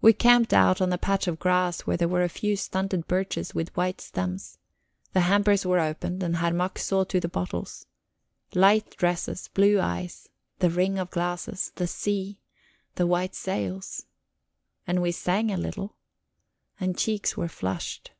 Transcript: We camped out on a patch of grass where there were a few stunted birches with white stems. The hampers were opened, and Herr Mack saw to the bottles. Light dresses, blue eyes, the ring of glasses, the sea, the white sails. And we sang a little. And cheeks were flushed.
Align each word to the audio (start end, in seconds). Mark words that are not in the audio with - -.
We 0.00 0.14
camped 0.14 0.54
out 0.54 0.80
on 0.80 0.90
a 0.94 0.96
patch 0.96 1.28
of 1.28 1.38
grass 1.38 1.82
where 1.82 1.98
there 1.98 2.08
were 2.08 2.22
a 2.22 2.28
few 2.30 2.56
stunted 2.56 3.06
birches 3.06 3.54
with 3.54 3.76
white 3.76 4.00
stems. 4.00 4.56
The 5.12 5.20
hampers 5.28 5.66
were 5.66 5.78
opened, 5.78 6.22
and 6.22 6.36
Herr 6.36 6.54
Mack 6.54 6.78
saw 6.78 7.04
to 7.04 7.20
the 7.20 7.28
bottles. 7.28 7.84
Light 8.54 8.96
dresses, 8.96 9.48
blue 9.48 9.78
eyes, 9.78 10.30
the 10.60 10.70
ring 10.70 10.98
of 10.98 11.10
glasses, 11.10 11.70
the 11.74 11.86
sea, 11.86 12.40
the 12.94 13.06
white 13.06 13.34
sails. 13.34 14.06
And 14.86 15.02
we 15.02 15.12
sang 15.12 15.50
a 15.50 15.58
little. 15.58 15.96
And 16.80 16.96
cheeks 16.96 17.36
were 17.36 17.46
flushed. 17.48 18.12